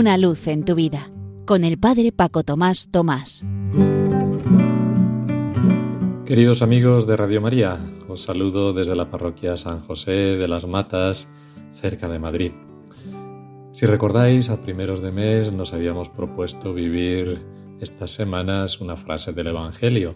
[0.00, 1.10] Una luz en tu vida
[1.44, 3.44] con el Padre Paco Tomás Tomás.
[6.24, 7.76] Queridos amigos de Radio María,
[8.08, 11.28] os saludo desde la parroquia San José de las Matas,
[11.70, 12.52] cerca de Madrid.
[13.72, 17.44] Si recordáis, a primeros de mes nos habíamos propuesto vivir
[17.78, 20.14] estas semanas una frase del Evangelio,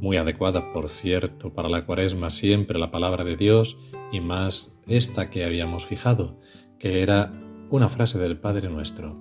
[0.00, 3.76] muy adecuada, por cierto, para la cuaresma, siempre la palabra de Dios
[4.10, 6.40] y más esta que habíamos fijado,
[6.78, 9.20] que era una frase del Padre nuestro.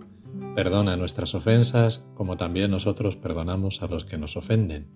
[0.56, 4.88] Perdona nuestras ofensas como también nosotros perdonamos a los que nos ofenden.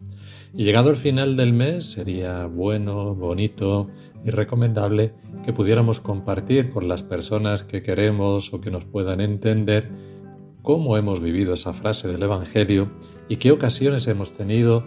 [0.53, 3.89] Y llegado el final del mes sería bueno, bonito
[4.23, 5.13] y recomendable
[5.43, 9.89] que pudiéramos compartir con las personas que queremos o que nos puedan entender
[10.61, 12.91] cómo hemos vivido esa frase del Evangelio
[13.27, 14.85] y qué ocasiones hemos tenido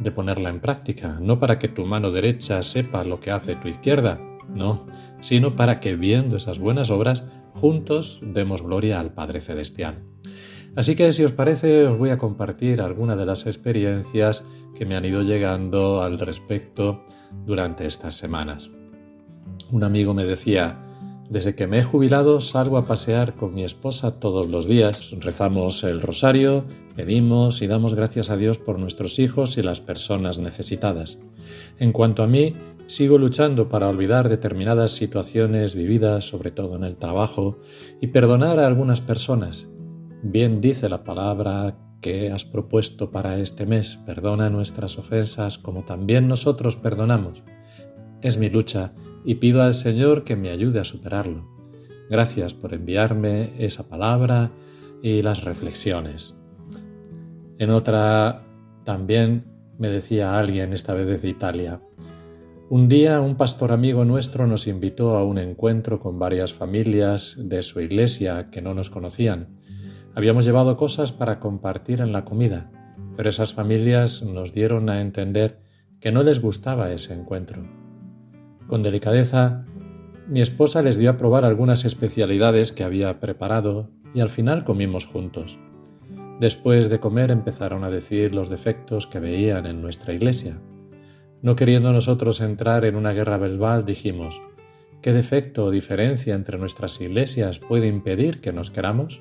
[0.00, 3.68] de ponerla en práctica, no para que tu mano derecha sepa lo que hace tu
[3.68, 4.20] izquierda,
[4.52, 4.86] no,
[5.20, 10.02] sino para que viendo esas buenas obras juntos demos gloria al Padre Celestial.
[10.76, 14.96] Así que si os parece os voy a compartir algunas de las experiencias que me
[14.96, 17.04] han ido llegando al respecto
[17.46, 18.70] durante estas semanas.
[19.70, 20.80] Un amigo me decía,
[21.30, 25.84] desde que me he jubilado salgo a pasear con mi esposa todos los días, rezamos
[25.84, 26.64] el rosario,
[26.96, 31.18] pedimos y damos gracias a Dios por nuestros hijos y las personas necesitadas.
[31.78, 32.54] En cuanto a mí,
[32.86, 37.58] Sigo luchando para olvidar determinadas situaciones vividas, sobre todo en el trabajo,
[38.00, 39.66] y perdonar a algunas personas.
[40.22, 46.28] Bien dice la palabra que has propuesto para este mes, perdona nuestras ofensas como también
[46.28, 47.42] nosotros perdonamos.
[48.20, 48.92] Es mi lucha
[49.24, 51.48] y pido al Señor que me ayude a superarlo.
[52.10, 54.50] Gracias por enviarme esa palabra
[55.02, 56.38] y las reflexiones.
[57.58, 58.42] En otra
[58.84, 59.46] también
[59.78, 61.80] me decía alguien, esta vez de Italia,
[62.74, 67.62] un día un pastor amigo nuestro nos invitó a un encuentro con varias familias de
[67.62, 69.60] su iglesia que no nos conocían.
[70.16, 72.72] Habíamos llevado cosas para compartir en la comida,
[73.16, 75.60] pero esas familias nos dieron a entender
[76.00, 77.62] que no les gustaba ese encuentro.
[78.66, 79.64] Con delicadeza,
[80.26, 85.06] mi esposa les dio a probar algunas especialidades que había preparado y al final comimos
[85.06, 85.60] juntos.
[86.40, 90.58] Después de comer empezaron a decir los defectos que veían en nuestra iglesia.
[91.44, 94.40] No queriendo nosotros entrar en una guerra verbal, dijimos,
[95.02, 99.20] ¿qué defecto o diferencia entre nuestras iglesias puede impedir que nos queramos?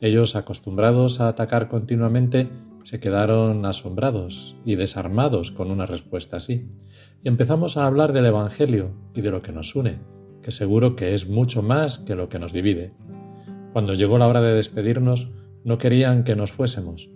[0.00, 2.50] Ellos, acostumbrados a atacar continuamente,
[2.84, 6.68] se quedaron asombrados y desarmados con una respuesta así.
[7.24, 9.98] Y empezamos a hablar del Evangelio y de lo que nos une,
[10.40, 12.92] que seguro que es mucho más que lo que nos divide.
[13.72, 15.32] Cuando llegó la hora de despedirnos,
[15.64, 17.10] no querían que nos fuésemos.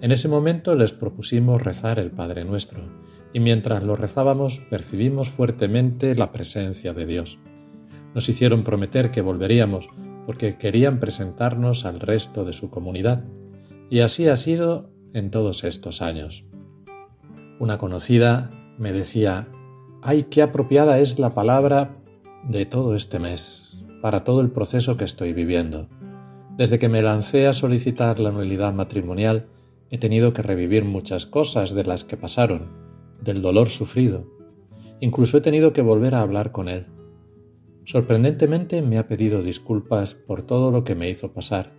[0.00, 2.88] En ese momento les propusimos rezar el Padre Nuestro,
[3.32, 7.38] y mientras lo rezábamos percibimos fuertemente la presencia de Dios.
[8.14, 9.88] Nos hicieron prometer que volveríamos
[10.26, 13.24] porque querían presentarnos al resto de su comunidad,
[13.90, 16.44] y así ha sido en todos estos años.
[17.58, 19.48] Una conocida me decía,
[20.02, 21.96] ¡ay, qué apropiada es la palabra
[22.48, 25.88] de todo este mes, para todo el proceso que estoy viviendo!
[26.56, 29.46] Desde que me lancé a solicitar la nulidad matrimonial,
[29.90, 32.81] he tenido que revivir muchas cosas de las que pasaron,
[33.22, 34.26] del dolor sufrido.
[35.00, 36.86] Incluso he tenido que volver a hablar con él.
[37.84, 41.72] Sorprendentemente me ha pedido disculpas por todo lo que me hizo pasar,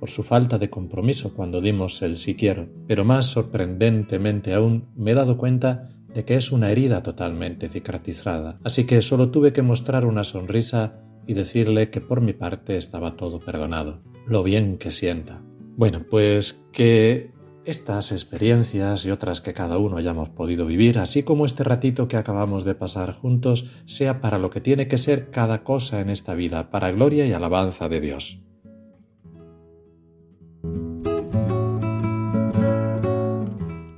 [0.00, 5.12] por su falta de compromiso cuando dimos el sí quiero, pero más sorprendentemente aún me
[5.12, 9.62] he dado cuenta de que es una herida totalmente cicatrizada, así que solo tuve que
[9.62, 14.02] mostrar una sonrisa y decirle que por mi parte estaba todo perdonado.
[14.26, 15.42] Lo bien que sienta.
[15.76, 17.30] Bueno, pues que
[17.64, 22.16] estas experiencias y otras que cada uno hayamos podido vivir, así como este ratito que
[22.16, 26.34] acabamos de pasar juntos, sea para lo que tiene que ser cada cosa en esta
[26.34, 28.40] vida, para gloria y alabanza de Dios.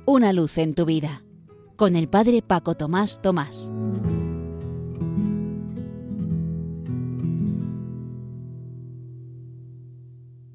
[0.05, 1.23] Una luz en tu vida,
[1.75, 3.71] con el Padre Paco Tomás Tomás.